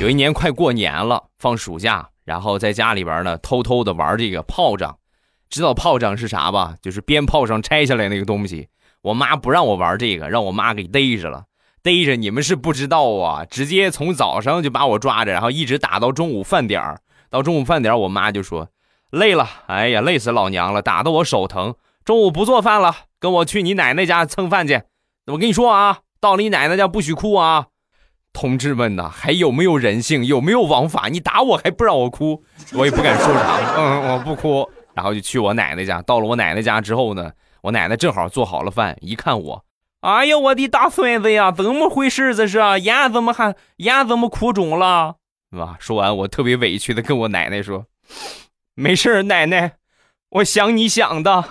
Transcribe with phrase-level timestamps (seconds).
[0.00, 4.96] 有一年快过年了，放暑假，然后在家里边呢偷偷的玩这个炮仗，
[5.50, 6.74] 知道炮仗是啥吧？
[6.80, 8.68] 就是鞭炮上拆下来那个东西。
[9.02, 11.44] 我妈不让我玩这个，让我妈给逮着了。
[11.82, 17.02] 逮着你们是不知道啊，直接从早上就把我抓着，然后一直打到中午饭点儿。
[17.28, 18.70] 到中午饭点儿，我妈就说
[19.10, 21.74] 累了，哎呀，累死老娘了，打得我手疼。
[22.06, 24.80] 中午不做饭了，跟我去你奶奶家蹭饭去。
[25.26, 27.66] 我跟你说啊，到了你奶奶家不许哭啊。
[28.32, 30.24] 同志们呐，还有没有人性？
[30.24, 31.08] 有没有王法？
[31.08, 33.58] 你打我还不让我哭，我也不敢说啥。
[33.76, 36.00] 嗯，我不哭，然后就去我奶奶家。
[36.02, 37.30] 到了我奶奶家之后呢，
[37.62, 39.64] 我奶奶正好做好了饭，一看我，
[40.00, 42.34] 哎呀，我的大孙子呀，怎么回事？
[42.34, 45.16] 这是眼怎么还眼怎么哭肿了？
[45.52, 45.76] 是吧？
[45.80, 47.86] 说完，我特别委屈的跟我奶奶说
[48.76, 49.72] ：“没事奶奶，
[50.30, 51.44] 我想你想的。”